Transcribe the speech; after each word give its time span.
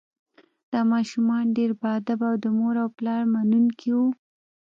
دا 0.71 0.81
ماشومان 0.93 1.43
ډیر 1.57 1.71
باادبه 1.81 2.25
او 2.31 2.37
د 2.43 2.45
مور 2.57 2.75
او 2.83 2.89
پلار 2.97 3.21
منونکي 3.33 3.89
وو 3.97 4.07